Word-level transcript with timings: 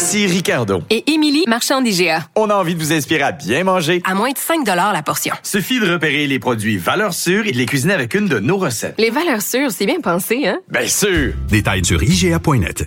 Ici 0.00 0.26
Ricardo. 0.26 0.82
Et 0.88 1.12
Émilie, 1.12 1.44
marchand 1.46 1.82
d'IGA. 1.82 2.26
On 2.34 2.48
a 2.48 2.54
envie 2.54 2.74
de 2.74 2.80
vous 2.80 2.90
inspirer 2.90 3.20
à 3.20 3.32
bien 3.32 3.64
manger. 3.64 4.00
À 4.06 4.14
moins 4.14 4.30
de 4.30 4.38
5 4.38 4.64
la 4.66 5.02
portion. 5.02 5.34
Suffit 5.42 5.78
de 5.78 5.92
repérer 5.92 6.26
les 6.26 6.38
produits 6.38 6.78
valeurs 6.78 7.12
sûres 7.12 7.46
et 7.46 7.52
de 7.52 7.58
les 7.58 7.66
cuisiner 7.66 7.92
avec 7.92 8.14
une 8.14 8.26
de 8.26 8.38
nos 8.38 8.56
recettes. 8.56 8.94
Les 8.96 9.10
valeurs 9.10 9.42
sûres, 9.42 9.70
c'est 9.70 9.84
bien 9.84 10.00
pensé, 10.00 10.46
hein? 10.48 10.58
Bien 10.70 10.86
sûr! 10.86 11.34
Détails 11.50 11.84
sur 11.84 12.02
IGA.net. 12.02 12.86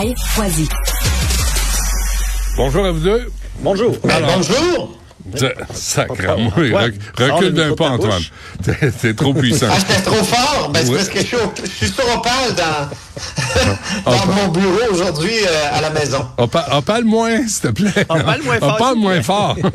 Bonjour 2.57 2.85
à 2.85 2.91
vous 2.91 2.99
deux. 3.01 3.31
Bonjour. 3.59 3.95
bonjour. 4.01 4.97
Ouais. 5.33 5.39
Rec- 5.39 5.55
Sors 5.75 6.05
Recule 7.35 7.47
le 7.49 7.51
d'un 7.51 7.75
pas, 7.75 7.89
Antoine. 7.91 8.21
T'es 9.01 9.13
trop 9.13 9.33
puissant. 9.35 9.67
Ah, 9.71 9.75
c'était 9.79 10.01
trop 10.01 10.23
fort? 10.23 10.71
Ben, 10.73 10.79
c'est 10.83 10.89
Ouais. 10.89 10.95
parce 10.97 11.09
que 11.09 11.19
je 11.19 11.25
suis, 11.25 11.35
au- 11.37 11.53
je 11.63 11.69
suis 11.69 11.87
sur 11.87 12.03
Opal 12.15 12.55
dans, 12.57 12.89
dans 14.11 14.17
Ah, 14.17 14.25
mon 14.25 14.47
bureau 14.51 14.91
aujourd'hui 14.91 15.29
euh, 15.47 15.69
à 15.77 15.81
la 15.81 15.91
maison. 15.91 16.25
On, 16.39 16.47
pa- 16.47 16.67
on 16.71 16.81
parle 16.81 17.03
moins, 17.03 17.47
s'il 17.47 17.61
te 17.61 17.67
plaît. 17.67 18.05
On 18.09 18.19
parle 18.19 18.41
moins 18.41 18.59
fort, 18.59 18.95
moins 18.95 19.21
fort. 19.21 19.55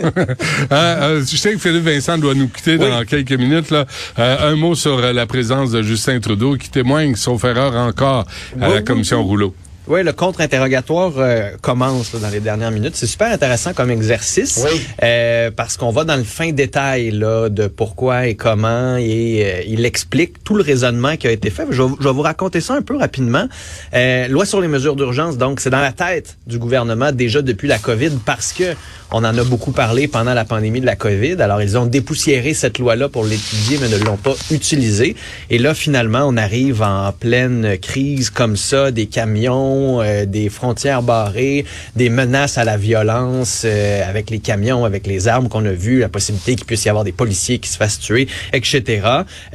Euh, 0.73 0.73
euh, 0.73 1.25
je 1.25 1.37
sais 1.37 1.53
que 1.53 1.59
Philippe 1.59 1.85
Vincent 1.85 2.19
doit 2.19 2.35
nous 2.35 2.49
quitter 2.49 2.77
dans 2.79 3.05
quelques 3.05 3.31
minutes. 3.33 3.71
Là. 3.71 3.87
Euh, 4.19 4.51
un 4.53 4.57
mot 4.57 4.75
sur 4.75 5.01
la 5.01 5.27
présence 5.27 5.71
de 5.71 5.83
Justin 5.83 6.19
Trudeau 6.19 6.57
qui 6.57 6.69
témoigne, 6.71 7.15
sauf 7.15 7.45
erreur 7.45 7.75
encore, 7.75 8.25
à 8.61 8.69
la 8.69 8.83
commission 8.83 9.23
Rouleau. 9.23 9.55
Oui, 9.89 10.03
le 10.03 10.13
contre-interrogatoire 10.13 11.13
euh, 11.19 11.51
commence 11.63 12.13
là, 12.13 12.19
dans 12.19 12.29
les 12.29 12.41
dernières 12.41 12.73
minutes. 12.73 12.97
C'est 12.97 13.07
super 13.07 13.31
intéressant 13.33 13.73
comme 13.73 13.91
exercice 13.91 14.61
Oui. 14.65 14.81
euh, 15.05 15.53
parce 15.55 15.77
qu'on 15.77 15.91
va 15.93 16.03
dans 16.03 16.17
le 16.17 16.25
fin 16.25 16.51
détail 16.51 17.13
là, 17.13 17.49
de 17.49 17.69
pourquoi 17.69 18.27
et 18.27 18.35
comment 18.35 18.97
et 18.97 19.43
euh, 19.45 19.63
il 19.65 19.85
explique 19.85 20.43
tout 20.43 20.57
le 20.57 20.63
raisonnement 20.65 21.17
qui 21.17 21.29
a 21.29 21.31
été 21.31 21.51
fait. 21.51 21.67
Je 21.71 21.83
vais, 21.83 21.89
je 22.01 22.05
vais 22.09 22.13
vous 22.13 22.23
raconter 22.23 22.61
ça 22.61 22.75
un 22.75 22.83
peu 22.83 22.97
rapidement. 22.97 23.47
Euh, 23.95 24.27
loi 24.27 24.45
sur 24.45 24.61
les 24.61 24.67
mesures 24.69 24.97
d'urgence, 24.97 25.39
donc 25.39 25.61
c'est 25.61 25.71
dans 25.71 25.81
la 25.81 25.93
tête 25.93 26.37
du 26.49 26.59
gouvernement 26.59 27.13
déjà 27.13 27.41
depuis 27.41 27.69
la 27.69 27.79
COVID 27.79 28.11
parce 28.25 28.53
que 28.53 28.75
on 29.13 29.19
en 29.19 29.39
a 29.39 29.45
beaucoup 29.45 29.73
parlé 29.73 30.09
pendant 30.09 30.35
la 30.35 30.45
pandémie 30.45 30.81
de 30.81 30.87
la 30.87 30.97
COVID. 30.97 31.37
Alors 31.41 31.63
ils 31.63 31.79
ont 31.79 31.87
dépoussiéré 31.87 32.55
cette 32.55 32.79
loi-là 32.79 33.09
pour 33.09 33.25
l'étudier 33.25 33.79
mais 33.81 33.89
ne 33.89 33.99
l'ont 34.05 34.17
pas 34.17 34.35
utilisée. 34.51 35.17
Et 35.51 35.59
là 35.59 35.75
finalement 35.75 36.25
on 36.27 36.37
arrive 36.37 36.83
en 36.83 37.13
pleine 37.13 37.79
crise 37.79 38.31
comme 38.31 38.57
ça, 38.57 38.91
des 38.91 39.07
camions, 39.07 40.01
euh, 40.01 40.27
des 40.27 40.49
frontières 40.49 41.03
barrées, 41.03 41.65
des 41.95 42.11
menaces 42.11 42.59
à 42.59 42.65
la 42.65 42.77
violence 42.77 43.63
euh, 43.65 44.09
avec 44.09 44.31
les 44.31 44.39
camions, 44.39 44.85
avec 44.85 45.07
les 45.07 45.29
armes 45.29 45.49
qu'on 45.49 45.65
a 45.65 45.73
vues, 45.73 46.01
la 46.01 46.09
possibilité 46.09 46.57
qu'il 46.57 46.67
puisse 46.67 46.85
y 46.85 46.89
avoir 46.89 47.05
des 47.05 47.13
policiers 47.13 47.59
qui 47.59 47.69
se 47.69 47.77
fassent 47.77 48.01
tuer, 48.01 48.29
etc. 48.53 49.03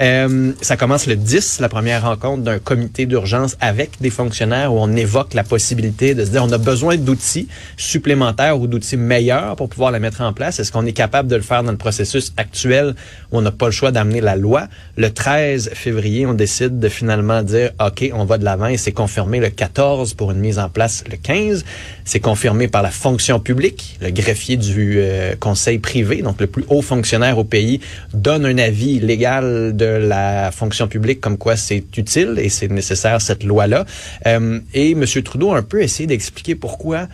Euh, 0.02 0.54
ça 0.62 0.78
commence 0.78 1.08
le 1.08 1.16
10, 1.16 1.60
la 1.60 1.70
première 1.70 2.04
rencontre 2.04 2.44
d'un 2.44 2.60
comité 2.60 3.06
d'urgence 3.06 3.58
avec 3.60 3.92
des 4.02 4.10
fonctionnaires 4.10 4.74
où 4.74 4.78
on 4.80 4.96
évoque 4.96 5.34
la 5.34 5.44
possibilité 5.44 6.16
de 6.16 6.26
se 6.26 6.32
dire 6.32 6.44
on 6.44 6.52
a 6.52 6.58
besoin 6.58 6.98
d'outils 6.98 7.48
supplémentaires 7.78 8.60
ou 8.60 8.68
d'outils 8.68 8.98
meilleurs 8.98 9.51
pour 9.56 9.70
pouvoir 9.70 9.92
la 9.92 10.00
mettre 10.00 10.22
en 10.22 10.34
place? 10.34 10.60
Est-ce 10.60 10.72
qu'on 10.72 10.86
est 10.86 10.94
capable 10.94 11.30
de 11.30 11.36
le 11.36 11.42
faire 11.42 11.64
dans 11.64 11.72
le 11.72 11.78
processus 11.78 12.34
actuel 12.38 12.96
où 13.32 13.38
on 13.38 13.42
n'a 13.42 13.52
pas 13.52 13.68
le 13.68 13.72
choix 13.72 13.92
d'amener 13.92 14.22
la 14.22 14.36
loi? 14.36 14.68
Le 14.98 15.12
13 15.12 15.72
février, 15.74 16.26
on 16.26 16.34
décide 16.34 16.80
de 16.80 16.90
finalement 16.90 17.42
dire 17.44 17.72
OK, 17.80 18.10
on 18.14 18.26
va 18.26 18.38
de 18.38 18.46
l'avant 18.46 18.68
et 18.68 18.78
c'est 18.78 18.92
confirmé 18.92 19.40
le 19.40 19.50
14 19.50 20.14
pour 20.14 20.32
une 20.32 20.40
mise 20.40 20.60
en 20.60 20.70
place 20.70 21.04
le 21.10 21.18
15. 21.18 21.64
C'est 22.06 22.20
confirmé 22.20 22.68
par 22.68 22.82
la 22.82 22.92
fonction 22.92 23.40
publique. 23.40 23.98
Le 24.02 24.12
greffier 24.12 24.58
du 24.58 24.96
euh, 24.98 25.36
conseil 25.40 25.80
privé, 25.80 26.22
donc 26.22 26.40
le 26.40 26.48
plus 26.48 26.66
haut 26.70 26.82
fonctionnaire 26.82 27.38
au 27.38 27.44
pays, 27.44 27.80
donne 28.14 28.46
un 28.46 28.58
avis 28.58 29.00
légal 29.00 29.76
de 29.76 29.86
la 29.86 30.52
fonction 30.52 30.88
publique 30.88 31.22
comme 31.22 31.38
quoi 31.38 31.56
c'est 31.56 31.84
utile 31.98 32.36
et 32.38 32.50
c'est 32.50 32.70
nécessaire 32.70 33.22
cette 33.22 33.44
loi-là. 33.44 33.86
Euh, 34.28 34.60
et 34.74 34.92
M. 34.92 35.06
Trudeau 35.24 35.52
a 35.52 35.58
un 35.58 35.64
peu 35.64 35.82
essayé 35.82 36.08
d'expliquer 36.08 36.56
pourquoi 36.56 37.08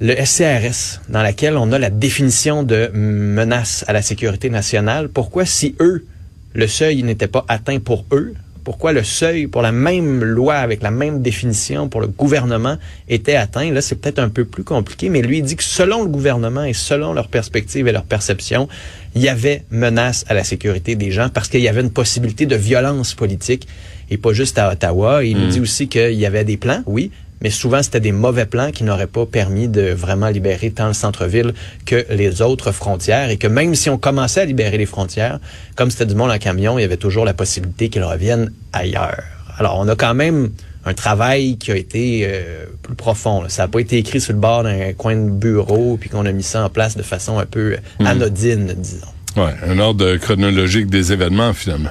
le 0.00 0.14
SCRS, 0.16 1.02
dans 1.10 1.22
laquelle 1.22 1.58
on 1.58 1.72
a 1.72 1.78
la 1.78 1.90
définition 1.90 2.62
de 2.62 2.90
menace 2.94 3.84
à 3.86 3.92
la 3.92 4.00
sécurité 4.00 4.48
nationale, 4.48 5.10
pourquoi 5.10 5.44
si 5.44 5.74
eux, 5.78 6.06
le 6.54 6.66
seuil 6.66 7.02
n'était 7.02 7.28
pas 7.28 7.44
atteint 7.48 7.78
pour 7.80 8.06
eux, 8.10 8.32
pourquoi 8.64 8.92
le 8.92 9.04
seuil 9.04 9.46
pour 9.46 9.60
la 9.60 9.72
même 9.72 10.24
loi 10.24 10.54
avec 10.54 10.82
la 10.82 10.90
même 10.90 11.20
définition 11.20 11.88
pour 11.88 12.00
le 12.00 12.06
gouvernement 12.06 12.78
était 13.08 13.34
atteint? 13.34 13.70
Là, 13.72 13.82
c'est 13.82 13.96
peut-être 13.96 14.18
un 14.18 14.30
peu 14.30 14.46
plus 14.46 14.64
compliqué, 14.64 15.10
mais 15.10 15.20
lui 15.20 15.38
il 15.38 15.44
dit 15.44 15.56
que 15.56 15.64
selon 15.64 16.02
le 16.02 16.08
gouvernement 16.08 16.64
et 16.64 16.72
selon 16.72 17.12
leur 17.12 17.28
perspective 17.28 17.86
et 17.86 17.92
leur 17.92 18.04
perception, 18.04 18.68
il 19.14 19.20
y 19.20 19.28
avait 19.28 19.64
menace 19.70 20.24
à 20.28 20.34
la 20.34 20.44
sécurité 20.44 20.94
des 20.94 21.10
gens 21.10 21.28
parce 21.28 21.48
qu'il 21.48 21.60
y 21.60 21.68
avait 21.68 21.82
une 21.82 21.90
possibilité 21.90 22.46
de 22.46 22.56
violence 22.56 23.14
politique 23.14 23.68
et 24.10 24.16
pas 24.16 24.32
juste 24.32 24.58
à 24.58 24.72
Ottawa. 24.72 25.24
Il 25.24 25.38
nous 25.38 25.48
dit 25.48 25.60
aussi 25.60 25.88
qu'il 25.88 26.14
y 26.14 26.24
avait 26.24 26.44
des 26.44 26.56
plans, 26.56 26.82
oui, 26.86 27.10
mais 27.40 27.50
souvent 27.50 27.82
c'était 27.82 28.00
des 28.00 28.12
mauvais 28.12 28.46
plans 28.46 28.70
qui 28.70 28.84
n'auraient 28.84 29.06
pas 29.06 29.26
permis 29.26 29.68
de 29.68 29.90
vraiment 29.90 30.28
libérer 30.28 30.70
tant 30.70 30.88
le 30.88 30.94
centre-ville 30.94 31.54
que 31.86 32.06
les 32.10 32.42
autres 32.42 32.72
frontières 32.72 33.30
et 33.30 33.36
que 33.36 33.46
même 33.46 33.74
si 33.74 33.90
on 33.90 33.98
commençait 33.98 34.42
à 34.42 34.44
libérer 34.44 34.78
les 34.78 34.86
frontières, 34.86 35.40
comme 35.76 35.90
c'était 35.90 36.06
du 36.06 36.14
monde 36.14 36.30
en 36.30 36.38
camion, 36.38 36.78
il 36.78 36.82
y 36.82 36.84
avait 36.84 36.96
toujours 36.96 37.24
la 37.24 37.34
possibilité 37.34 37.88
qu'ils 37.88 38.04
reviennent 38.04 38.52
ailleurs. 38.72 39.22
Alors 39.58 39.78
on 39.78 39.88
a 39.88 39.96
quand 39.96 40.14
même 40.14 40.50
un 40.84 40.94
travail 40.94 41.58
qui 41.58 41.70
a 41.70 41.76
été 41.76 42.22
euh, 42.24 42.64
plus 42.82 42.94
profond. 42.94 43.42
là. 43.42 43.48
Ça 43.48 43.62
n'a 43.62 43.68
pas 43.68 43.80
été 43.80 43.98
écrit 43.98 44.20
sur 44.20 44.32
le 44.32 44.38
bord 44.38 44.62
d'un 44.62 44.92
coin 44.94 45.16
de 45.16 45.30
bureau 45.30 45.98
puis 46.00 46.08
qu'on 46.08 46.24
a 46.24 46.32
mis 46.32 46.42
ça 46.42 46.64
en 46.64 46.70
place 46.70 46.96
de 46.96 47.02
façon 47.02 47.38
un 47.38 47.46
peu 47.46 47.76
anodine, 48.04 48.74
disons. 48.76 49.06
Ouais, 49.36 49.54
un 49.66 49.78
ordre 49.78 50.16
chronologique 50.16 50.88
des 50.88 51.12
événements, 51.12 51.52
finalement. 51.52 51.90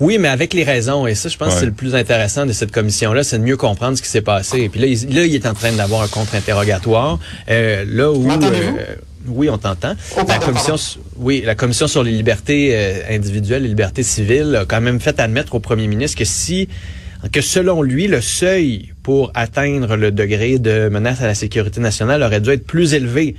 Oui, 0.00 0.18
mais 0.18 0.28
avec 0.28 0.54
les 0.54 0.64
raisons. 0.64 1.06
Et 1.06 1.14
ça, 1.14 1.28
je 1.28 1.36
pense 1.36 1.54
que 1.54 1.60
c'est 1.60 1.66
le 1.66 1.72
plus 1.72 1.94
intéressant 1.94 2.46
de 2.46 2.52
cette 2.52 2.70
commission-là, 2.70 3.24
c'est 3.24 3.38
de 3.38 3.44
mieux 3.44 3.56
comprendre 3.56 3.96
ce 3.96 4.02
qui 4.02 4.08
s'est 4.08 4.22
passé. 4.22 4.60
Et 4.60 4.68
puis 4.68 4.80
là, 4.80 4.86
il, 4.86 5.14
là, 5.14 5.24
il 5.24 5.34
est 5.34 5.46
en 5.46 5.54
train 5.54 5.72
d'avoir 5.72 6.02
un 6.02 6.08
contre-interrogatoire. 6.08 7.18
Euh, 7.50 7.84
là 7.86 8.12
où... 8.12 8.30
Euh, 8.30 8.96
oui, 9.26 9.50
on 9.50 9.58
t'entend. 9.58 9.94
Oh, 10.16 10.22
la 10.26 10.38
commission, 10.38 10.76
oui, 11.16 11.42
la 11.44 11.54
commission 11.54 11.86
sur 11.86 12.02
les 12.02 12.12
libertés 12.12 12.70
euh, 12.72 13.02
individuelles 13.10 13.64
et 13.64 13.68
libertés 13.68 14.02
civiles 14.02 14.56
a 14.56 14.64
quand 14.64 14.80
même 14.80 15.00
fait 15.00 15.20
admettre 15.20 15.54
au 15.54 15.60
premier 15.60 15.86
ministre 15.86 16.18
que 16.18 16.24
si 16.24 16.68
que 17.32 17.40
selon 17.40 17.82
lui, 17.82 18.06
le 18.06 18.20
seuil 18.20 18.92
pour 19.02 19.32
atteindre 19.34 19.96
le 19.96 20.12
degré 20.12 20.58
de 20.58 20.88
menace 20.88 21.20
à 21.20 21.26
la 21.26 21.34
sécurité 21.34 21.80
nationale 21.80 22.22
aurait 22.22 22.40
dû 22.40 22.50
être 22.50 22.64
plus 22.64 22.94
élevé 22.94 23.34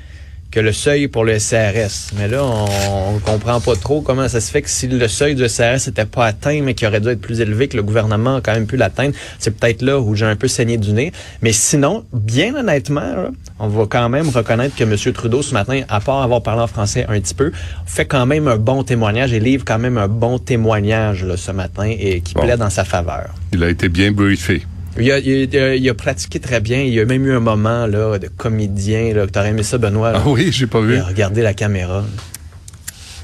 que 0.51 0.59
le 0.59 0.71
seuil 0.73 1.07
pour 1.07 1.25
le 1.25 1.37
SRS. 1.37 2.11
Mais 2.17 2.27
là, 2.27 2.43
on, 2.43 3.15
on 3.15 3.19
comprend 3.19 3.59
pas 3.61 3.75
trop 3.75 4.01
comment 4.01 4.27
ça 4.27 4.41
se 4.41 4.49
fait 4.49 4.61
que 4.63 4.69
si 4.69 4.87
le 4.87 5.07
seuil 5.07 5.35
du 5.35 5.47
SRS 5.47 5.87
n'était 5.87 6.05
pas 6.05 6.25
atteint, 6.25 6.61
mais 6.63 6.73
qui 6.73 6.87
aurait 6.87 7.01
dû 7.01 7.09
être 7.09 7.21
plus 7.21 7.39
élevé, 7.39 7.67
que 7.67 7.77
le 7.77 7.83
gouvernement 7.83 8.37
a 8.37 8.41
quand 8.41 8.53
même 8.53 8.65
pu 8.65 8.75
l'atteindre, 8.75 9.13
c'est 9.37 9.51
peut-être 9.55 9.81
là 9.83 9.99
où 9.99 10.15
j'ai 10.15 10.25
un 10.25 10.35
peu 10.35 10.47
saigné 10.47 10.77
du 10.77 10.91
nez. 10.93 11.11
Mais 11.43 11.51
sinon, 11.51 12.03
bien 12.13 12.55
honnêtement, 12.55 13.01
là, 13.01 13.29
on 13.59 13.67
va 13.67 13.85
quand 13.87 14.09
même 14.09 14.29
reconnaître 14.29 14.75
que 14.75 14.83
M. 14.83 14.95
Trudeau, 15.13 15.41
ce 15.43 15.53
matin, 15.53 15.81
à 15.87 15.99
part 15.99 16.23
avoir 16.23 16.41
parlé 16.41 16.61
en 16.63 16.67
français 16.67 17.05
un 17.07 17.19
petit 17.19 17.35
peu, 17.35 17.51
fait 17.85 18.05
quand 18.05 18.25
même 18.25 18.47
un 18.47 18.57
bon 18.57 18.83
témoignage 18.83 19.33
et 19.33 19.39
livre 19.39 19.63
quand 19.65 19.79
même 19.79 19.97
un 19.99 20.07
bon 20.07 20.39
témoignage 20.39 21.23
là, 21.25 21.37
ce 21.37 21.51
matin 21.51 21.83
et 21.89 22.21
qui 22.21 22.33
Bon. 22.33 22.41
plaît 22.41 22.57
dans 22.57 22.69
sa 22.69 22.85
faveur. 22.85 23.29
Il 23.53 23.63
a 23.63 23.69
été 23.69 23.89
bien 23.89 24.11
briefé. 24.11 24.63
Il 24.97 25.11
a, 25.11 25.19
il, 25.19 25.57
a, 25.57 25.75
il 25.75 25.89
a 25.89 25.93
pratiqué 25.93 26.39
très 26.39 26.59
bien. 26.59 26.81
Il 26.81 26.93
y 26.93 26.99
a 26.99 27.05
même 27.05 27.25
eu 27.25 27.33
un 27.33 27.39
moment 27.39 27.85
là, 27.87 28.17
de 28.19 28.27
comédien. 28.27 29.13
Là, 29.13 29.25
que 29.27 29.31
T'aurais 29.31 29.49
aimé 29.49 29.63
ça, 29.63 29.77
Benoît. 29.77 30.11
là. 30.11 30.21
Ah 30.25 30.29
oui, 30.29 30.51
j'ai 30.51 30.67
pas 30.67 30.81
vu. 30.81 30.95
Et 30.95 31.01
Regardez 31.01 31.41
la 31.41 31.53
caméra. 31.53 32.03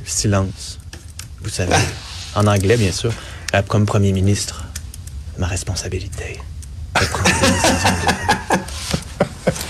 Silence. 0.06 0.80
Vous 1.42 1.50
savez, 1.50 1.74
en 2.36 2.48
anglais, 2.48 2.78
bien 2.78 2.92
sûr. 2.92 3.12
Euh, 3.54 3.62
Comme 3.68 3.86
premier 3.86 4.12
ministre, 4.12 4.66
ma 5.38 5.48
responsabilité, 5.48 6.40
de 7.00 7.06
prendre 7.08 7.26
des 7.26 7.48
décisions 7.52 7.90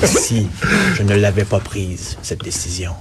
de- 0.02 0.08
Si 0.08 0.48
je 0.96 1.04
ne 1.04 1.16
l'avais 1.16 1.46
pas 1.46 1.60
prise, 1.60 2.18
cette 2.22 2.44
décision, 2.44 2.92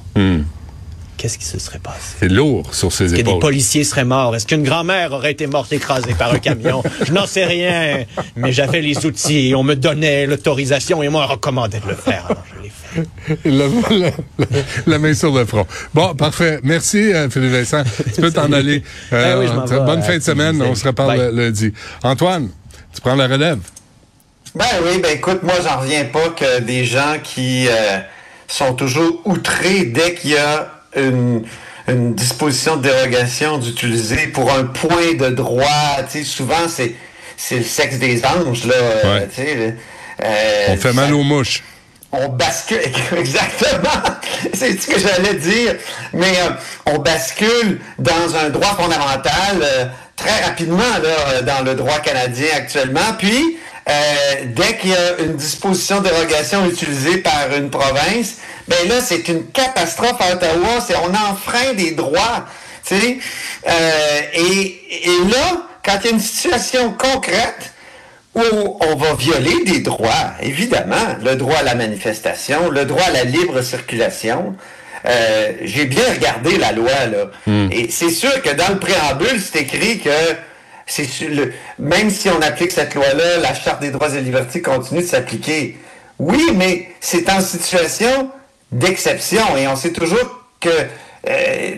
qu'est-ce 1.25 1.39
qui 1.39 1.47
se 1.47 1.59
serait 1.59 1.79
passé? 1.79 2.17
C'est 2.21 2.29
lourd 2.29 2.75
sur 2.75 2.93
ses 2.93 3.05
Est-ce 3.05 3.13
que 3.13 3.17
des 3.17 3.23
épaules. 3.23 3.39
policiers 3.41 3.83
seraient 3.83 4.05
morts? 4.05 4.37
Est-ce 4.37 4.47
qu'une 4.47 4.63
grand-mère 4.63 5.13
aurait 5.13 5.33
été 5.33 5.47
morte 5.47 5.73
écrasée 5.73 6.13
par 6.13 6.35
un 6.35 6.39
camion? 6.39 6.83
Je 7.03 7.13
n'en 7.13 7.27
sais 7.27 7.47
rien, 7.47 8.05
mais 8.37 8.53
j'avais 8.53 8.83
les 8.83 9.07
outils, 9.07 9.55
on 9.57 9.63
me 9.63 9.75
donnait 9.75 10.27
l'autorisation 10.27 11.03
et 11.03 11.09
moi 11.09 11.25
on 11.27 11.33
recommandait 11.33 11.81
de 11.81 11.89
le 11.89 11.95
faire. 11.95 12.27
Alors 12.29 12.45
je 12.55 12.63
l'ai 12.63 12.69
fait. 12.69 13.49
La, 13.49 13.65
la- 13.97 14.11
la- 14.39 14.47
la 14.87 14.99
main 14.99 15.15
sur 15.15 15.33
le 15.35 15.47
front. 15.47 15.67
Bon, 15.95 16.15
parfait. 16.15 16.61
Merci, 16.63 16.99
euh, 17.15 17.31
Philippe 17.31 17.53
Vincent. 17.53 17.83
Tu 18.15 18.21
peux 18.21 18.31
t'en 18.31 18.53
aller. 18.53 18.83
Ben 19.11 19.39
oui, 19.39 19.47
je 19.49 19.53
m'en 19.55 19.65
vais, 19.65 19.81
bonne 19.81 20.01
euh, 20.01 20.03
fin 20.03 20.19
de 20.19 20.23
semaine. 20.23 20.61
On 20.61 20.75
se 20.75 20.87
reparle 20.87 21.17
Bye. 21.17 21.35
lundi. 21.35 21.73
Antoine, 22.03 22.51
tu 22.95 23.01
prends 23.01 23.15
la 23.15 23.27
relève? 23.29 23.61
Ben 24.55 24.67
oui, 24.85 25.01
ben 25.03 25.17
écoute, 25.17 25.43
moi 25.43 25.55
j'en 25.65 25.81
reviens 25.81 26.05
pas 26.05 26.29
que 26.29 26.61
des 26.61 26.85
gens 26.85 27.17
qui 27.25 27.67
euh, 27.67 27.99
sont 28.47 28.75
toujours 28.75 29.23
outrés 29.25 29.87
dès 29.87 30.13
qu'il 30.15 30.33
y 30.33 30.37
a 30.37 30.74
une, 30.97 31.45
une 31.89 32.15
disposition 32.15 32.77
de 32.77 32.83
dérogation 32.89 33.59
d'utiliser 33.59 34.29
pour 34.29 34.53
un 34.53 34.65
point 34.65 35.15
de 35.19 35.29
droit. 35.31 35.65
Souvent 36.25 36.69
c'est 36.69 36.95
c'est 37.37 37.57
le 37.59 37.65
sexe 37.65 37.97
des 37.99 38.23
anges 38.25 38.65
là. 38.67 38.75
euh, 38.75 39.19
Ouais. 39.21 39.29
tu 39.29 39.43
sais, 39.43 39.55
là. 39.57 39.73
Euh, 40.25 40.67
On 40.71 40.77
fait 40.77 40.93
mal 40.93 41.13
aux 41.13 41.25
mouches. 41.25 41.63
on 42.13 42.29
bascule 42.29 42.79
exactement 43.19 44.03
c'est 44.53 44.81
ce 44.81 44.87
que 44.87 44.99
j'allais 45.01 45.35
dire 45.35 45.75
mais 46.13 46.31
euh, 46.39 46.51
on 46.87 46.99
bascule 46.99 47.81
dans 47.99 48.37
un 48.41 48.51
droit 48.51 48.77
fondamental 48.77 49.57
euh, 49.61 49.87
très 50.15 50.45
rapidement 50.45 50.93
là 51.03 51.43
dans 51.43 51.65
le 51.65 51.75
droit 51.75 51.99
canadien 51.99 52.47
actuellement 52.57 53.15
puis 53.19 53.59
euh, 53.89 53.93
dès 54.47 54.77
qu'il 54.79 54.91
y 54.91 54.95
a 54.95 55.19
une 55.25 55.37
disposition 55.37 56.01
de 56.01 56.09
dérogation 56.09 56.67
utilisée 56.67 57.19
par 57.19 57.55
une 57.57 57.71
province 57.71 58.37
ben 58.67 58.89
là 58.89 59.01
c'est 59.03 59.29
une 59.29 59.47
catastrophe 59.51 60.21
à 60.21 60.33
Ottawa 60.35 60.81
c'est 60.87 60.97
on 60.97 61.11
enfreint 61.33 61.75
des 61.75 61.93
droits 61.93 62.47
tu 62.87 62.99
sais 62.99 63.19
Euh, 63.67 64.21
et, 64.35 65.07
et 65.09 65.19
là 65.31 65.63
quand 65.85 65.99
il 66.03 66.07
y 66.07 66.09
a 66.09 66.13
une 66.13 66.21
situation 66.21 66.93
concrète 66.93 67.73
où 68.35 68.79
on 68.81 68.97
va 68.97 69.15
violer 69.15 69.63
des 69.65 69.79
droits, 69.79 70.33
évidemment, 70.43 71.07
le 71.23 71.37
droit 71.37 71.59
à 71.59 71.63
la 71.63 71.77
manifestation, 71.77 72.69
le 72.69 72.85
droit 72.85 73.05
à 73.05 73.11
la 73.11 73.23
libre 73.25 73.63
circulation. 73.63 74.57
Euh, 75.07 75.53
J'ai 75.63 75.85
bien 75.85 76.03
regardé 76.13 76.57
la 76.59 76.73
loi, 76.73 76.91
là. 77.13 77.27
Et 77.71 77.91
c'est 77.91 78.11
sûr 78.11 78.43
que 78.43 78.51
dans 78.51 78.71
le 78.71 78.79
préambule, 78.81 79.41
c'est 79.41 79.61
écrit 79.61 80.01
que 80.01 80.11
le, 81.29 81.53
même 81.79 82.11
si 82.11 82.29
on 82.29 82.41
applique 82.43 82.73
cette 82.73 82.95
loi-là, 82.95 83.39
la 83.39 83.55
Charte 83.55 83.81
des 83.81 83.91
droits 83.91 84.15
et 84.15 84.21
libertés 84.21 84.63
continue 84.63 85.01
de 85.01 85.07
s'appliquer. 85.07 85.79
Oui, 86.19 86.51
mais 86.55 86.89
c'est 87.01 87.29
en 87.31 87.41
situation 87.41 88.31
d'exception. 88.71 89.57
Et 89.57 89.67
on 89.67 89.77
sait 89.77 89.93
toujours 89.93 90.45
que, 90.61 90.69
euh, 91.29 91.77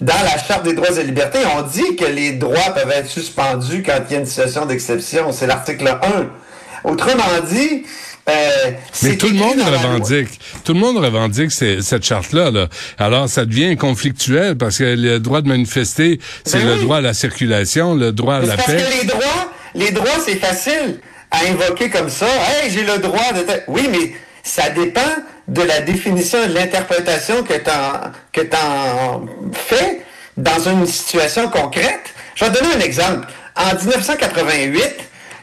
dans 0.00 0.22
la 0.22 0.38
Charte 0.38 0.64
des 0.64 0.74
droits 0.74 0.96
et 0.98 1.04
libertés, 1.04 1.40
on 1.56 1.62
dit 1.62 1.96
que 1.96 2.04
les 2.04 2.32
droits 2.32 2.74
peuvent 2.74 2.92
être 2.92 3.08
suspendus 3.08 3.82
quand 3.82 3.98
il 4.08 4.12
y 4.12 4.16
a 4.16 4.20
une 4.20 4.26
situation 4.26 4.66
d'exception. 4.66 5.32
C'est 5.32 5.46
l'article 5.46 5.88
1. 5.88 6.88
Autrement 6.88 7.22
dit, 7.48 7.84
euh, 8.28 8.70
Mais 9.02 9.16
tout 9.16 9.26
le 9.28 9.34
monde 9.34 9.60
revendique. 9.60 10.40
Tout 10.64 10.72
le 10.74 10.80
monde 10.80 10.96
revendique 10.98 11.50
ces- 11.50 11.82
cette 11.82 12.04
charte-là. 12.04 12.50
Là. 12.50 12.68
Alors, 12.98 13.28
ça 13.28 13.44
devient 13.44 13.76
conflictuel 13.76 14.56
parce 14.56 14.78
que 14.78 14.84
le 14.96 15.18
droit 15.20 15.42
de 15.42 15.48
manifester, 15.48 16.18
c'est 16.44 16.58
Ben 16.58 16.66
le 16.68 16.74
oui. 16.74 16.80
droit 16.82 16.96
à 16.98 17.00
la 17.02 17.14
circulation, 17.14 17.94
le 17.94 18.12
droit 18.12 18.36
à 18.36 18.40
Mais 18.40 18.46
la 18.46 18.56
parce 18.56 18.68
paix. 18.68 18.76
que 18.82 19.00
les 19.02 19.06
droits, 19.06 19.50
les 19.74 19.90
droits, 19.90 20.18
c'est 20.24 20.36
facile 20.36 21.00
à 21.30 21.40
invoquer 21.50 21.90
comme 21.90 22.08
ça. 22.10 22.26
Hey, 22.26 22.70
j'ai 22.70 22.84
le 22.84 22.98
droit 22.98 23.32
de. 23.32 23.44
Oui, 23.68 23.88
mais 23.90 24.12
ça 24.42 24.70
dépend 24.70 25.00
de 25.48 25.62
la 25.62 25.80
définition 25.80 26.38
et 26.44 26.48
de 26.48 26.54
l'interprétation 26.54 27.42
que 27.42 27.54
t'en 27.54 28.10
que 28.32 28.40
t'en 28.42 29.26
fais 29.52 30.00
dans 30.38 30.60
une 30.68 30.86
situation 30.86 31.48
concrète. 31.48 32.00
Je 32.34 32.44
vais 32.46 32.50
te 32.52 32.58
donner 32.62 32.74
un 32.76 32.80
exemple. 32.80 33.28
En 33.56 33.74
1988, 33.76 34.82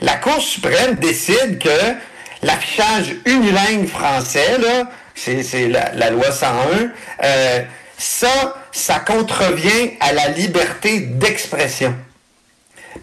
la 0.01 0.15
Cour 0.15 0.41
suprême 0.41 0.95
décide 0.95 1.59
que 1.59 1.69
l'affichage 2.43 3.15
unilingue 3.25 3.87
français, 3.87 4.57
là, 4.59 4.89
c'est 5.15 5.67
la, 5.67 5.91
la 5.93 6.09
loi 6.09 6.31
101, 6.31 6.89
euh, 7.23 7.61
ça, 7.97 8.55
ça 8.71 8.99
contrevient 8.99 9.91
à 9.99 10.13
la 10.13 10.29
liberté 10.29 10.99
d'expression. 10.99 11.95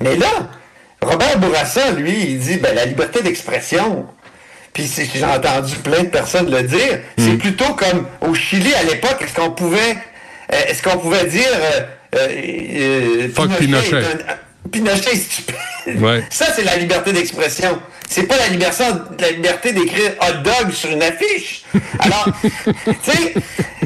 Mais 0.00 0.16
là, 0.16 0.50
Robert 1.00 1.38
Bourassa, 1.38 1.92
lui, 1.92 2.16
il 2.30 2.38
dit, 2.38 2.56
ben, 2.56 2.74
la 2.74 2.84
liberté 2.84 3.22
d'expression, 3.22 4.06
puis 4.72 4.90
j'ai 5.14 5.24
entendu 5.24 5.76
plein 5.76 6.02
de 6.02 6.08
personnes 6.08 6.50
le 6.50 6.62
dire, 6.62 7.00
c'est 7.16 7.36
plutôt 7.38 7.74
comme 7.74 8.06
au 8.20 8.34
Chili 8.34 8.74
à 8.74 8.82
l'époque, 8.82 9.18
est-ce 9.20 9.34
qu'on 9.34 9.50
pouvait, 9.50 9.96
euh, 10.52 10.56
est-ce 10.68 10.82
qu'on 10.82 10.98
pouvait 10.98 11.26
dire, 11.26 11.46
euh, 12.14 13.28
Fuck 13.34 13.56
Pinochet. 13.56 14.02
Pinochet 14.70 15.12
est 15.12 15.16
stupide. 15.16 15.54
Ouais. 16.00 16.24
Ça, 16.30 16.46
c'est 16.54 16.64
la 16.64 16.76
liberté 16.76 17.12
d'expression. 17.12 17.80
C'est 18.08 18.24
pas 18.24 18.36
la 18.36 18.48
liberté, 18.48 18.84
la 19.18 19.30
liberté 19.30 19.72
d'écrire 19.72 20.12
hot 20.22 20.42
dog 20.42 20.72
sur 20.72 20.90
une 20.90 21.02
affiche. 21.02 21.62
Alors, 21.98 22.26
tu 22.42 23.10
sais, 23.10 23.34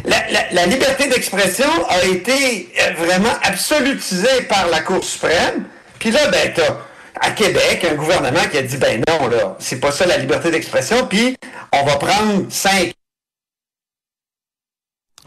la, 0.05 0.31
la- 0.31 0.53
la 0.53 0.67
liberté 0.67 1.09
d'expression 1.09 1.69
a 1.89 2.05
été 2.05 2.73
euh, 2.81 2.93
vraiment 3.05 3.33
absolutisée 3.43 4.43
par 4.49 4.69
la 4.69 4.81
Cour 4.81 5.03
suprême. 5.05 5.65
Puis 5.99 6.11
là, 6.11 6.29
ben, 6.31 6.53
t'as 6.55 6.77
à 7.21 7.31
Québec 7.33 7.87
un 7.91 7.95
gouvernement 7.95 8.45
qui 8.51 8.59
a 8.59 8.63
dit, 8.63 8.77
ben 8.77 9.03
non, 9.09 9.29
là, 9.29 9.57
c'est 9.61 9.79
pas 9.81 9.93
ça 9.93 10.07
la 10.07 10.19
liberté 10.19 10.51
d'expression. 10.51 11.07
Puis 11.07 11.37
on 11.73 11.85
va 11.85 11.97
prendre 11.97 12.47
cinq 12.51 12.93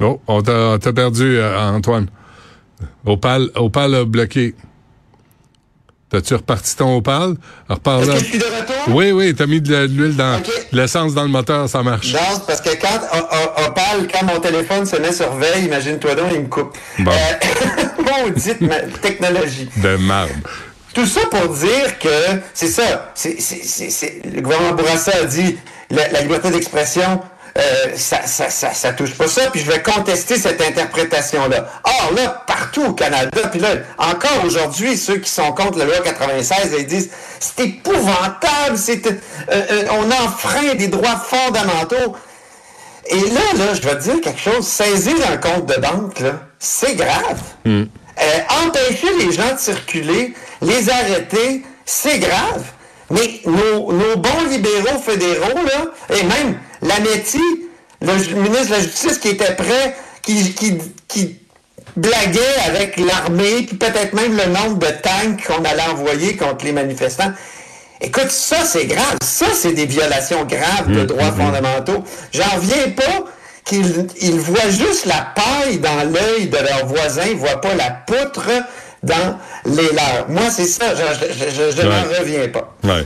Oh, 0.01 0.19
on 0.27 0.41
t'a 0.41 0.51
on 0.51 0.77
t'a 0.77 0.91
perdu, 0.91 1.37
euh, 1.37 1.57
Antoine. 1.57 2.07
Opal, 3.05 3.49
Opal 3.55 3.95
a 3.95 4.03
bloqué. 4.05 4.53
T'as-tu 6.15 6.33
reparti 6.35 6.77
ton 6.77 6.95
Opal? 6.95 7.35
Repars 7.67 8.03
Est-ce 8.03 8.12
que 8.12 8.19
je 8.19 8.23
suis 8.23 8.38
de 8.38 8.45
retour? 8.45 8.95
Oui, 8.95 9.12
oui, 9.12 9.35
t'as 9.35 9.47
mis 9.47 9.59
de 9.59 9.85
l'huile 9.85 10.15
dans, 10.15 10.39
de 10.39 10.45
l'essence 10.77 11.13
dans 11.13 11.23
le 11.23 11.27
moteur, 11.29 11.67
ça 11.67 11.83
marche. 11.83 12.13
Non, 12.13 12.39
parce 12.47 12.62
que 12.62 12.69
quand 12.79 13.01
O- 13.13 13.17
O- 13.17 13.65
Opal, 13.67 14.07
quand 14.13 14.25
mon 14.25 14.39
téléphone 14.39 14.85
se 14.85 14.95
met 14.95 15.12
sur 15.12 15.33
veille, 15.35 15.65
imagine-toi 15.65 16.15
donc, 16.15 16.27
il 16.33 16.39
me 16.41 16.47
coupe. 16.47 16.77
Bon. 17.00 17.12
Euh, 17.12 18.23
maudite 18.25 18.62
ma- 18.62 18.79
technologie. 19.01 19.67
De 19.75 19.97
marbre. 19.97 20.31
Tout 20.94 21.06
ça 21.06 21.19
pour 21.29 21.53
dire 21.53 22.00
que 22.00 22.07
c'est 22.53 22.69
ça. 22.69 23.12
C'est- 23.13 24.21
le 24.33 24.39
gouvernement 24.39 24.73
Bourassa 24.73 25.12
a 25.21 25.25
dit 25.25 25.57
la, 25.89 26.07
la 26.07 26.22
liberté 26.22 26.50
d'expression, 26.50 27.19
euh, 27.57 27.62
ça, 27.95 28.22
ça, 28.25 28.50
ça, 28.50 28.74
ça 28.74 28.93
touche 28.93 29.15
pas 29.15 29.27
ça, 29.27 29.50
puis 29.51 29.62
je 29.62 29.69
vais 29.69 29.81
contester 29.81 30.38
cette 30.38 30.62
interprétation-là. 30.62 31.69
Là, 32.15 32.43
partout 32.47 32.83
au 32.85 32.93
Canada, 32.93 33.41
puis 33.51 33.59
là, 33.59 33.69
encore 33.97 34.43
aujourd'hui, 34.45 34.97
ceux 34.97 35.17
qui 35.17 35.29
sont 35.29 35.51
contre 35.53 35.77
la 35.77 35.85
loi 35.85 35.99
96, 36.03 36.75
ils 36.77 36.85
disent 36.87 37.09
c'est 37.39 37.59
épouvantable, 37.63 38.77
c'est, 38.77 39.05
euh, 39.07 39.11
euh, 39.49 39.83
on 39.91 40.11
enfreint 40.25 40.75
des 40.75 40.87
droits 40.87 41.15
fondamentaux. 41.17 42.15
Et 43.07 43.19
là, 43.19 43.41
là, 43.57 43.73
je 43.73 43.81
vais 43.81 43.95
te 43.97 44.03
dire 44.03 44.21
quelque 44.21 44.39
chose. 44.39 44.65
Saisir 44.67 45.15
un 45.31 45.37
compte 45.37 45.65
de 45.67 45.79
banque, 45.79 46.19
là, 46.19 46.39
c'est 46.59 46.95
grave. 46.95 47.39
Euh, 47.67 47.85
empêcher 48.65 49.07
les 49.19 49.31
gens 49.31 49.53
de 49.53 49.59
circuler, 49.59 50.33
les 50.61 50.89
arrêter, 50.89 51.63
c'est 51.85 52.19
grave. 52.19 52.63
Mais 53.11 53.41
nos, 53.45 53.91
nos 53.93 54.15
bons 54.17 54.45
libéraux 54.49 54.99
fédéraux, 54.99 55.59
là, 55.65 56.15
et 56.15 56.23
même 56.23 56.57
Lametti, 56.81 57.41
le 58.01 58.17
ju- 58.17 58.35
ministre 58.35 58.67
de 58.67 58.71
la 58.71 58.79
Justice 58.81 59.17
qui 59.19 59.29
était 59.29 59.53
prêt, 59.53 59.95
qui, 60.23 60.53
qui, 60.53 60.77
qui 61.07 61.39
blaguait 61.95 62.41
avec 62.67 62.97
l'armée, 62.97 63.63
puis 63.67 63.77
peut-être 63.77 64.13
même 64.13 64.35
le 64.35 64.45
nombre 64.45 64.79
de 64.79 64.87
tanks 64.87 65.45
qu'on 65.47 65.63
allait 65.63 65.87
envoyer 65.91 66.35
contre 66.35 66.65
les 66.65 66.71
manifestants. 66.71 67.31
Écoute, 68.01 68.29
ça 68.29 68.57
c'est 68.65 68.85
grave. 68.85 69.17
Ça 69.23 69.47
c'est 69.53 69.73
des 69.73 69.85
violations 69.85 70.45
graves 70.45 70.91
de 70.91 71.03
droits 71.05 71.31
fondamentaux. 71.31 72.03
J'en 72.33 72.55
reviens 72.55 72.91
pas 72.95 73.25
qu'ils 73.63 74.07
ils 74.21 74.39
voient 74.39 74.69
juste 74.69 75.05
la 75.05 75.33
paille 75.35 75.79
dans 75.79 76.11
l'œil 76.11 76.47
de 76.47 76.57
leurs 76.57 76.85
voisins, 76.85 77.25
ils 77.29 77.37
voient 77.37 77.61
pas 77.61 77.73
la 77.73 77.89
poutre 77.89 78.49
dans 79.05 79.38
les 79.65 79.83
leurs. 79.91 80.27
Moi 80.29 80.50
c'est 80.50 80.65
ça, 80.65 80.85
je, 80.95 81.25
je, 81.27 81.50
je- 81.50 81.81
je 81.81 81.88
Ouais. 81.88 81.93
n'en 81.93 82.19
reviens 82.19 82.47
pas. 82.50 82.75
Ouais. 82.83 83.05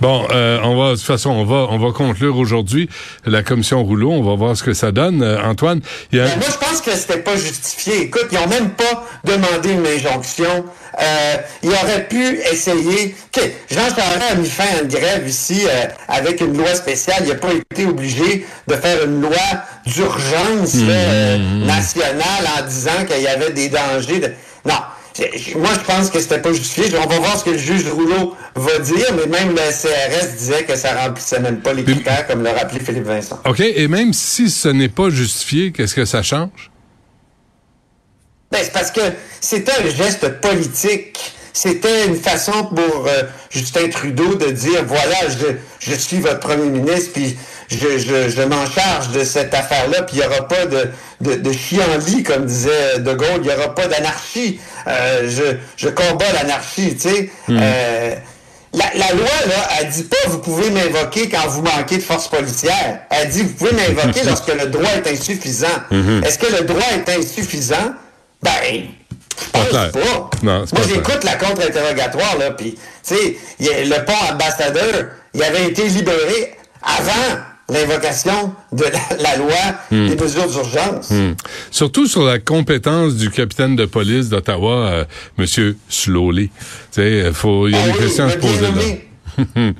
Bon, 0.00 0.26
euh, 0.32 0.58
on 0.62 0.76
va 0.80 0.90
de 0.92 0.96
toute 0.96 1.04
façon, 1.04 1.30
on 1.30 1.44
va 1.44 1.66
on 1.70 1.78
va 1.78 1.92
conclure 1.92 2.36
aujourd'hui 2.38 2.88
la 3.26 3.42
commission 3.42 3.82
rouleau. 3.84 4.10
On 4.12 4.22
va 4.22 4.34
voir 4.36 4.56
ce 4.56 4.62
que 4.62 4.72
ça 4.72 4.92
donne. 4.92 5.22
Euh, 5.22 5.42
Antoine, 5.44 5.80
il 6.12 6.18
y 6.18 6.20
a 6.20 6.26
Ben, 6.26 6.36
moi, 6.38 6.46
je 6.50 6.66
pense 6.66 6.80
que 6.80 6.92
c'était 6.92 7.18
pas 7.18 7.36
justifié. 7.36 8.02
Écoute, 8.02 8.26
ils 8.32 8.38
ont 8.38 8.46
même 8.48 8.70
pas 8.70 9.04
demandé 9.24 9.70
une 9.72 9.86
injonction. 9.86 10.64
Euh, 11.00 11.36
ils 11.62 11.70
auraient 11.70 12.06
pu 12.08 12.38
essayer. 12.52 13.14
OK, 13.36 13.42
Jean 13.70 13.80
Charest 13.94 14.32
a 14.32 14.34
mis 14.34 14.48
fin 14.48 14.64
à 14.78 14.82
une 14.82 14.88
grève 14.88 15.26
ici 15.28 15.62
euh, 15.66 15.86
avec 16.08 16.40
une 16.40 16.56
loi 16.56 16.74
spéciale. 16.74 17.18
Il 17.22 17.28
n'a 17.28 17.34
pas 17.36 17.52
été 17.52 17.86
obligé 17.86 18.46
de 18.66 18.74
faire 18.74 19.04
une 19.04 19.20
loi 19.20 19.30
d'urgence 19.86 20.74
là, 20.74 20.92
euh, 20.92 21.38
nationale 21.64 22.44
en 22.58 22.66
disant 22.66 23.04
qu'il 23.08 23.22
y 23.22 23.28
avait 23.28 23.50
des 23.52 23.68
dangers. 23.68 24.18
De... 24.20 24.32
Non. 24.64 24.74
Moi, 25.56 25.70
je 25.74 25.80
pense 25.80 26.10
que 26.10 26.20
c'était 26.20 26.40
pas 26.40 26.52
justifié. 26.52 26.96
On 26.96 27.06
va 27.06 27.18
voir 27.18 27.38
ce 27.38 27.44
que 27.44 27.50
le 27.50 27.58
juge 27.58 27.86
Rouleau 27.88 28.34
va 28.54 28.78
dire, 28.78 29.06
mais 29.14 29.26
même 29.26 29.50
le 29.50 29.56
CRS 29.56 30.36
disait 30.36 30.64
que 30.64 30.76
ça 30.76 30.94
remplissait 30.94 31.40
même 31.40 31.60
pas 31.60 31.72
les 31.72 31.84
critères, 31.84 32.26
comme 32.26 32.42
l'a 32.42 32.52
rappelé 32.52 32.80
Philippe 32.80 33.04
Vincent. 33.04 33.40
OK, 33.46 33.60
et 33.60 33.88
même 33.88 34.12
si 34.12 34.50
ce 34.50 34.68
n'est 34.68 34.88
pas 34.88 35.10
justifié, 35.10 35.72
qu'est-ce 35.72 35.94
que 35.94 36.04
ça 36.04 36.22
change? 36.22 36.70
Ben, 38.50 38.60
c'est 38.62 38.72
parce 38.72 38.90
que 38.90 39.00
c'était 39.40 39.72
un 39.72 39.90
geste 39.90 40.40
politique. 40.40 41.18
C'était 41.52 42.06
une 42.06 42.16
façon 42.16 42.64
pour 42.64 43.06
euh, 43.06 43.22
Justin 43.50 43.88
Trudeau 43.88 44.36
de 44.36 44.50
dire 44.50 44.84
voilà, 44.86 45.28
je, 45.28 45.56
je 45.80 45.94
suis 45.94 46.18
votre 46.18 46.40
premier 46.40 46.68
ministre, 46.68 47.10
puis 47.12 47.36
je, 47.70 47.98
je, 47.98 48.28
je 48.30 48.42
m'en 48.42 48.66
charge 48.66 49.10
de 49.10 49.22
cette 49.24 49.54
affaire-là, 49.54 50.02
puis 50.02 50.16
il 50.16 50.20
n'y 50.20 50.26
aura 50.26 50.48
pas 50.48 50.66
de, 50.66 50.90
de, 51.20 51.34
de 51.36 51.52
chienlit, 51.52 52.22
comme 52.22 52.44
disait 52.46 52.98
De 52.98 53.12
Gaulle, 53.14 53.28
il 53.36 53.42
n'y 53.42 53.52
aura 53.52 53.74
pas 53.74 53.86
d'anarchie. 53.86 54.60
Euh, 54.86 55.28
je, 55.30 55.56
je 55.76 55.88
combats 55.88 56.32
l'anarchie, 56.32 56.96
tu 56.96 57.08
sais. 57.08 57.30
Euh, 57.48 58.14
la, 58.72 58.84
la 58.94 59.12
loi, 59.12 59.28
là, 59.46 59.68
elle 59.80 59.88
dit 59.88 60.04
pas 60.04 60.16
vous 60.28 60.38
pouvez 60.38 60.70
m'invoquer 60.70 61.28
quand 61.28 61.46
vous 61.48 61.62
manquez 61.62 61.96
de 61.98 62.02
force 62.02 62.28
policière. 62.28 63.00
Elle 63.10 63.28
dit 63.28 63.42
vous 63.42 63.54
pouvez 63.54 63.72
m'invoquer 63.72 64.22
lorsque 64.26 64.48
le 64.54 64.66
droit 64.66 64.90
est 64.96 65.10
insuffisant. 65.12 65.66
Est-ce 66.24 66.38
que 66.38 66.52
le 66.56 66.62
droit 66.64 66.82
est 66.94 67.08
insuffisant? 67.18 67.94
Ben, 68.42 68.52
je 69.38 69.50
pense 69.52 69.68
clair. 69.68 69.90
pas. 69.92 70.30
Non, 70.42 70.58
Moi, 70.58 70.64
pas 70.72 70.82
j'écoute 70.88 71.24
la 71.24 71.34
contre-interrogatoire, 71.36 72.38
là, 72.38 72.50
puis, 72.52 72.78
tu 73.06 73.14
sais, 73.14 73.36
le 73.60 74.04
pont 74.04 74.32
ambassadeur, 74.32 75.08
il 75.34 75.42
avait 75.42 75.66
été 75.66 75.84
libéré 75.88 76.56
avant 76.82 77.40
l'invocation 77.72 78.54
de 78.72 78.84
la, 78.84 79.16
la 79.22 79.36
loi 79.36 79.50
Hmm. 79.90 80.08
des 80.08 80.16
mesures 80.16 80.46
d'urgence. 80.48 81.10
Surtout 81.70 82.06
sur 82.06 82.22
la 82.24 82.38
compétence 82.38 83.14
du 83.14 83.30
capitaine 83.30 83.74
de 83.76 83.86
police 83.86 84.28
d'Ottawa, 84.28 84.72
euh, 84.88 85.04
Monsieur 85.38 85.76
Slowly. 85.88 86.48
Tu 86.48 86.52
sais, 87.02 87.32
faut, 87.32 87.66
il 87.68 87.72
y 87.72 87.76
a 87.76 87.80
Ah 87.82 87.86
des 87.86 87.92
oui, 87.92 87.98
questions 87.98 88.24
à 88.26 88.30
se 88.30 88.36
poser 88.36 88.60
là. 88.62 88.68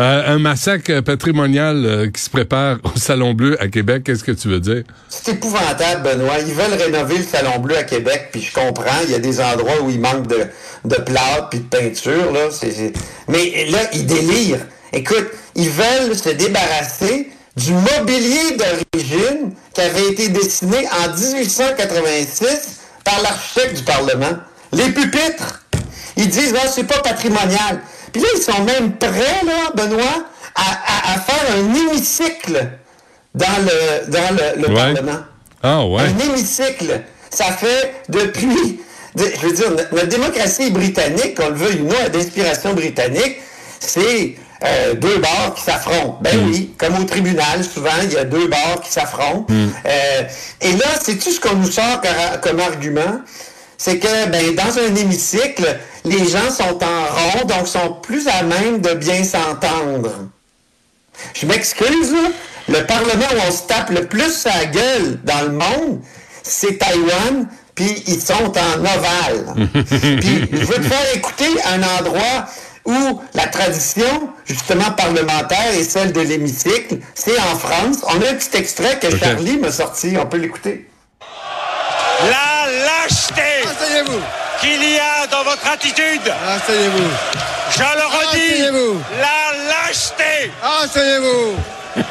Euh, 0.00 0.34
un 0.34 0.38
massacre 0.38 1.00
patrimonial 1.00 1.84
euh, 1.84 2.10
qui 2.10 2.20
se 2.22 2.30
prépare 2.30 2.78
au 2.84 2.98
Salon 2.98 3.34
Bleu 3.34 3.60
à 3.60 3.68
Québec, 3.68 4.04
qu'est-ce 4.04 4.24
que 4.24 4.32
tu 4.32 4.48
veux 4.48 4.60
dire? 4.60 4.84
C'est 5.08 5.32
épouvantable, 5.32 6.02
Benoît. 6.02 6.38
Ils 6.46 6.54
veulent 6.54 6.80
rénover 6.80 7.18
le 7.18 7.24
Salon 7.24 7.58
Bleu 7.58 7.76
à 7.76 7.82
Québec, 7.82 8.28
puis 8.32 8.40
je 8.40 8.52
comprends. 8.54 9.00
Il 9.04 9.10
y 9.10 9.14
a 9.14 9.18
des 9.18 9.40
endroits 9.40 9.82
où 9.82 9.90
il 9.90 10.00
manque 10.00 10.28
de, 10.28 10.38
de 10.84 10.94
plâtre 11.02 11.48
puis 11.50 11.58
de 11.60 11.64
peinture, 11.64 12.32
là. 12.32 12.48
Mais 13.28 13.66
là, 13.70 13.78
ils 13.92 14.06
délirent. 14.06 14.60
Écoute, 14.92 15.30
ils 15.54 15.70
veulent 15.70 16.16
se 16.16 16.30
débarrasser 16.30 17.30
du 17.56 17.72
mobilier 17.72 18.56
d'origine 18.56 19.52
qui 19.74 19.80
avait 19.80 20.08
été 20.08 20.28
dessiné 20.28 20.86
en 21.04 21.14
1886 21.14 22.80
par 23.04 23.20
l'architecte 23.22 23.76
du 23.78 23.82
Parlement. 23.82 24.36
Les 24.72 24.88
pupitres. 24.90 25.64
Ils 26.16 26.28
disent, 26.28 26.54
ah, 26.62 26.66
c'est 26.68 26.84
pas 26.84 26.98
patrimonial. 27.00 27.80
Puis 28.12 28.20
là, 28.22 28.28
ils 28.36 28.42
sont 28.42 28.62
même 28.64 28.96
prêts, 28.96 29.40
là, 29.46 29.70
Benoît, 29.74 30.24
à, 30.54 30.60
à- 30.62 31.14
à 31.14 31.20
faire 31.20 31.56
un 31.56 31.74
hémicycle 31.74 32.68
dans 33.34 33.46
le, 33.64 34.10
dans 34.10 34.36
le, 34.36 34.62
le 34.62 34.68
Ouais. 34.68 34.74
Parlement. 34.94 35.18
Ah 35.62 35.86
ouais. 35.86 36.02
Un 36.02 36.18
hémicycle. 36.18 37.02
Ça 37.30 37.44
fait 37.46 37.94
depuis, 38.10 38.80
de- 39.16 39.24
je 39.40 39.46
veux 39.46 39.52
dire, 39.54 39.70
notre, 39.70 40.06
démocratie 40.06 40.70
britannique, 40.70 41.36
qu'on 41.38 41.48
le 41.48 41.54
veuille 41.54 41.80
ou 41.80 41.86
non, 41.86 42.08
d'inspiration 42.12 42.74
britannique, 42.74 43.36
c'est 43.80 44.34
euh, 44.64 44.94
deux 44.94 45.18
bords 45.18 45.54
qui 45.56 45.62
s'affrontent. 45.62 46.18
Ben 46.20 46.38
oui, 46.46 46.72
comme 46.78 46.96
au 46.98 47.04
tribunal, 47.04 47.64
souvent, 47.64 47.90
il 48.02 48.12
y 48.12 48.16
a 48.16 48.24
deux 48.24 48.46
bords 48.46 48.80
qui 48.82 48.90
s'affrontent. 48.90 49.46
Euh, 49.50 50.22
et 50.60 50.72
là, 50.72 50.86
c'est 51.00 51.16
tout 51.16 51.30
ce 51.30 51.40
qu'on 51.40 51.56
nous 51.56 51.70
sort 51.70 52.00
comme 52.42 52.60
argument? 52.60 53.20
C'est 53.78 53.98
que 53.98 54.28
ben, 54.28 54.54
dans 54.54 54.78
un 54.78 54.94
hémicycle, 54.94 55.78
les 56.04 56.28
gens 56.28 56.50
sont 56.50 56.78
en 56.84 57.06
rond, 57.06 57.44
donc 57.46 57.66
sont 57.66 57.94
plus 58.00 58.28
à 58.28 58.44
même 58.44 58.80
de 58.80 58.94
bien 58.94 59.24
s'entendre. 59.24 60.28
Je 61.34 61.46
m'excuse. 61.46 62.14
Le 62.68 62.86
Parlement 62.86 63.26
où 63.34 63.48
on 63.48 63.50
se 63.50 63.66
tape 63.66 63.90
le 63.90 64.06
plus 64.06 64.32
sa 64.32 64.66
gueule 64.66 65.18
dans 65.24 65.42
le 65.42 65.50
monde, 65.50 66.00
c'est 66.44 66.78
Taïwan, 66.78 67.48
puis 67.74 68.04
ils 68.06 68.20
sont 68.20 68.34
en 68.34 68.80
ovale. 68.80 69.68
puis 70.20 70.48
je 70.52 70.64
veux 70.64 70.76
te 70.76 70.82
faire 70.82 71.16
écouter 71.16 71.48
un 71.74 71.82
endroit 71.98 72.46
où 72.84 73.22
la 73.34 73.46
tradition, 73.46 74.30
justement 74.44 74.90
parlementaire, 74.92 75.74
est 75.74 75.84
celle 75.84 76.12
de 76.12 76.20
l'hémicycle. 76.20 76.98
C'est 77.14 77.38
en 77.38 77.56
France. 77.58 77.98
On 78.04 78.20
a 78.22 78.30
un 78.30 78.34
petit 78.34 78.56
extrait 78.56 78.98
que. 78.98 79.16
Charlie 79.16 79.58
m'a 79.58 79.70
sorti. 79.72 80.16
On 80.20 80.26
peut 80.26 80.38
l'écouter. 80.38 80.88
La 82.22 82.66
lâcheté 82.86 83.42
qu'il 84.60 84.82
y 84.92 84.98
a 84.98 85.26
dans 85.26 85.42
votre 85.42 85.66
attitude. 85.68 86.20
Asseyez-vous. 86.56 87.10
Je 87.70 87.78
le 87.80 88.06
redis. 88.06 88.52
Asseyez-vous. 88.52 89.00
La 89.20 89.52
lâcheté. 89.68 90.52
Asseyez-vous. 90.82 91.56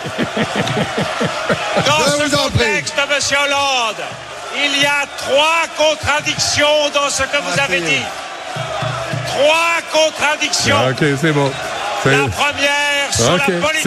Dans 1.86 2.00
Je 2.06 2.12
ce 2.12 2.16
vous 2.24 2.36
en 2.36 2.50
prie. 2.50 2.60
contexte, 2.60 2.94
Monsieur 3.14 3.38
Hollande, 3.44 3.96
il 4.56 4.82
y 4.82 4.86
a 4.86 5.06
trois 5.18 5.64
contradictions 5.78 6.90
dans 6.94 7.10
ce 7.10 7.24
que 7.24 7.38
vous 7.38 7.60
avez 7.60 7.80
dit. 7.82 8.02
Trois 9.42 9.82
contradictions. 9.92 10.76
Ah, 10.78 10.92
OK, 10.92 11.04
c'est 11.20 11.32
bon. 11.32 11.52
C'est- 12.04 12.12
La 12.12 12.28
première 12.28 13.12
sur 13.14 13.34
OK, 13.34 13.42
la 13.48 13.54
politique 13.68 13.84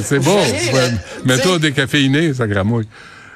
c'est 0.02 0.18
bon. 0.18 0.38
C'est 0.44 0.72
bon. 0.72 0.98
Mets-toi 1.24 1.58
décaféiné, 1.58 2.34
ça 2.34 2.46
gramouille. 2.46 2.88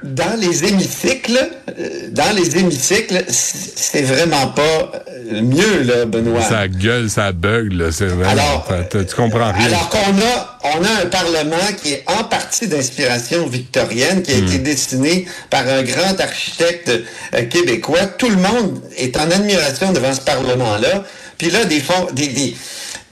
Dans 0.02 0.38
les 0.38 0.64
hémicycles, 0.64 1.50
euh, 1.78 1.88
dans 2.10 2.34
les 2.36 2.56
hémicycles, 2.58 3.24
c'est 3.28 4.02
vraiment 4.02 4.48
pas 4.48 4.92
euh, 5.32 5.40
mieux, 5.42 5.82
là, 5.82 6.04
Benoît. 6.04 6.42
Ça 6.42 6.68
gueule, 6.68 7.08
ça 7.10 7.32
bug, 7.32 7.72
là. 7.72 7.90
C'est 7.90 8.06
vraiment. 8.06 8.30
Alors, 8.30 8.68
tu 8.90 9.14
comprends 9.16 9.52
rien. 9.52 9.66
Alors 9.66 9.88
qu'on 9.88 9.98
a, 9.98 10.58
on 10.78 10.84
a 10.84 11.02
un 11.02 11.06
Parlement 11.06 11.56
qui 11.82 11.94
est 11.94 12.04
en 12.06 12.24
partie 12.24 12.68
d'inspiration 12.68 13.46
victorienne, 13.46 14.22
qui 14.22 14.32
a 14.32 14.36
Hmm. 14.36 14.44
été 14.46 14.58
dessiné 14.58 15.26
par 15.50 15.66
un 15.66 15.82
grand 15.82 16.20
architecte 16.20 16.90
euh, 17.34 17.44
québécois. 17.46 18.06
Tout 18.18 18.28
le 18.28 18.36
monde 18.36 18.80
est 18.98 19.16
en 19.16 19.30
admiration 19.30 19.92
devant 19.92 20.12
ce 20.12 20.20
Parlement-là. 20.20 21.04
Puis 21.38 21.50
là, 21.50 21.64
des, 21.64 21.80
fon- 21.80 22.08
des, 22.12 22.28
des, 22.28 22.56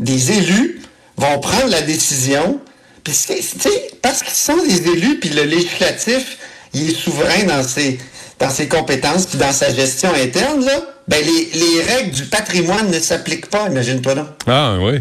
des 0.01 0.33
élus 0.33 0.81
vont 1.17 1.39
prendre 1.41 1.69
la 1.69 1.81
décision. 1.83 2.61
Puis 3.03 3.15
c'est- 3.15 3.37
tu 3.37 3.61
sais, 3.69 3.91
parce 4.03 4.23
qu'ils 4.23 4.35
sont 4.35 4.57
des 4.67 4.89
élus, 4.91 5.19
puis 5.19 5.31
le 5.31 5.43
législatif, 5.45 6.39
il 6.75 6.91
est 6.91 6.95
souverain 6.95 7.45
dans 7.47 7.63
ses, 7.63 7.99
dans 8.39 8.51
ses 8.51 8.69
compétences, 8.69 9.27
puis 9.27 9.39
dans 9.39 9.53
sa 9.53 9.73
gestion 9.75 10.11
interne, 10.15 10.65
là, 10.65 10.81
ben 11.09 11.23
les, 11.25 11.59
les 11.59 11.83
règles 11.83 12.11
du 12.13 12.25
patrimoine 12.25 12.91
ne 12.91 12.99
s'appliquent 12.99 13.49
pas, 13.51 13.69
imagine-toi 13.69 14.15
donc. 14.15 14.27
Ah, 14.47 14.77
oui. 14.81 15.01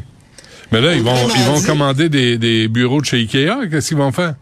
Mais 0.72 0.82
là, 0.82 0.94
ils 0.94 1.03
vont, 1.03 1.13
Autrement 1.13 1.34
ils 1.36 1.44
vont 1.46 1.60
dit- 1.60 1.65
commander 1.65 2.10
des, 2.10 2.38
des 2.38 2.68
bureaux 2.68 3.00
de 3.01 3.06
chez 3.06 3.18
Ikea. 3.18 3.70
Qu'est-ce 3.70 3.89
qu'ils 3.89 3.98
vont 3.98 4.12
faire? 4.12 4.34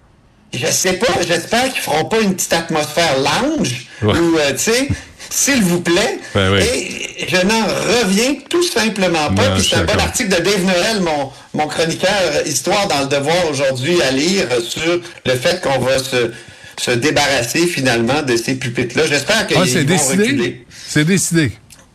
Je 0.53 0.67
sais 0.67 0.93
pas, 0.93 1.07
j'espère 1.27 1.71
qu'ils 1.71 1.81
feront 1.81 2.05
pas 2.05 2.19
une 2.21 2.35
petite 2.35 2.53
atmosphère 2.53 3.15
lounge 3.17 3.87
Ouais. 4.01 4.17
ou, 4.17 4.37
euh, 4.37 4.51
tu 4.53 4.57
sais, 4.71 4.87
s'il 5.29 5.61
vous 5.61 5.79
plaît. 5.81 6.19
Ben 6.33 6.51
oui. 6.53 6.59
Et 6.61 7.27
je 7.29 7.37
n'en 7.45 7.63
reviens 8.03 8.35
tout 8.49 8.63
simplement 8.63 9.33
pas. 9.33 9.51
Puis 9.55 9.67
c'est 9.69 9.75
un 9.77 9.83
bon 9.83 9.97
article 9.99 10.29
de 10.29 10.41
Dave 10.43 10.63
Noël, 10.65 11.01
mon, 11.01 11.31
mon 11.53 11.67
chroniqueur 11.67 12.45
Histoire 12.45 12.87
dans 12.87 13.01
le 13.01 13.07
Devoir 13.07 13.49
aujourd'hui 13.49 14.01
à 14.01 14.11
lire 14.11 14.47
sur 14.67 14.99
le 15.25 15.31
fait 15.35 15.61
qu'on 15.61 15.79
va 15.79 15.99
se, 15.99 16.31
se 16.81 16.91
débarrasser 16.91 17.67
finalement 17.67 18.23
de 18.23 18.35
ces 18.35 18.55
pupitres-là. 18.55 19.05
J'espère 19.07 19.45
qu'ils 19.45 19.57
Ah, 19.59 19.65
c'est 19.67 19.81
vont 19.83 19.85
décidé? 19.95 20.23
reculer. 20.23 20.65
C'est 20.87 21.05
décidé. 21.05 21.51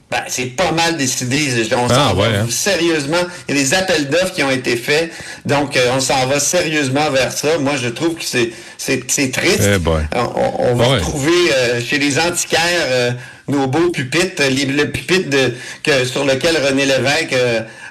Ben, 0.08 0.18
c'est 0.28 0.54
pas 0.56 0.70
mal 0.70 0.96
décidé. 0.96 1.48
On 1.72 1.86
Ah, 1.90 1.94
s'en 2.10 2.14
va 2.14 2.26
hein. 2.26 2.46
sérieusement. 2.48 3.16
Il 3.48 3.56
y 3.56 3.58
a 3.58 3.62
des 3.62 3.74
appels 3.74 4.08
d'offres 4.08 4.32
qui 4.34 4.42
ont 4.44 4.50
été 4.52 4.76
faits. 4.76 5.10
Donc, 5.44 5.76
euh, 5.76 5.90
on 5.96 6.00
s'en 6.00 6.26
va 6.26 6.38
sérieusement 6.38 7.10
vers 7.10 7.32
ça. 7.32 7.58
Moi, 7.58 7.72
je 7.76 7.88
trouve 7.88 8.14
que 8.14 8.22
c'est, 8.24 8.50
c'est, 8.78 9.02
c'est 9.10 9.32
triste. 9.32 9.62
Eh 9.64 9.78
on, 10.16 10.74
va 10.76 10.88
Ouais. 10.88 10.94
retrouver 10.98 11.32
euh, 11.52 11.80
chez 11.80 11.98
les 11.98 12.20
antiquaires 12.20 12.60
euh, 12.88 13.10
nos 13.48 13.66
beaux 13.66 13.90
pupitres, 13.90 14.42
les- 14.48 14.66
le 14.66 14.90
pupitre 14.92 15.28
de, 15.28 15.54
que, 15.82 16.04
sur 16.04 16.24
lequel 16.24 16.56
René 16.64 16.86
Lévesque 16.86 17.34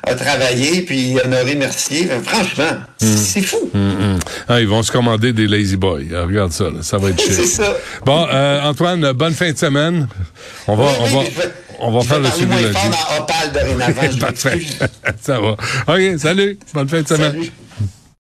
a 0.07 0.15
travaillé, 0.15 0.83
puis 0.83 1.17
Honoré 1.21 1.55
Mercier. 1.55 2.07
Enfin, 2.13 2.23
franchement, 2.43 2.77
Hmm. 3.01 3.15
c'est 3.17 3.41
fou. 3.41 3.69
Ah, 4.47 4.61
ils 4.61 4.67
vont 4.67 4.83
se 4.83 4.91
commander 4.91 5.33
des 5.33 5.47
Lazy 5.47 5.75
Boys. 5.75 6.01
Ah, 6.15 6.23
regarde 6.23 6.53
ça, 6.53 6.65
là. 6.65 6.81
ça 6.81 6.97
va 6.97 7.09
être 7.09 7.19
chiant. 7.21 7.33
C'est 7.35 7.45
ça. 7.45 7.75
Bon, 8.05 8.25
Antoine, 8.63 9.11
bonne 9.11 9.33
fin 9.33 9.51
de 9.51 9.57
semaine. 9.57 10.07
On 10.67 10.75
va, 10.77 10.85
Oui, 10.85 10.89
on 11.01 11.19
oui, 11.19 11.29
va, 11.35 11.43
mais 11.79 11.85
je 11.85 11.87
vais- 11.87 11.87
on 11.87 11.91
va 11.91 11.99
je 12.01 12.07
faire 12.07 12.19
vais 12.19 12.23
le 12.23 12.29
parler 12.29 12.37
suivi 12.37 12.63
moins 12.63 12.73
fort 12.73 12.89
dans 13.17 13.23
Opal 13.23 13.51
dorénavant. 13.53 14.17
Parfait. 14.19 14.59
ça 15.21 15.39
va. 15.39 15.51
OK, 15.87 16.19
salut. 16.19 16.59
Bonne 16.73 16.89
fin 16.89 17.01
de 17.01 17.07
semaine. 17.07 17.31
Salut. 17.31 17.51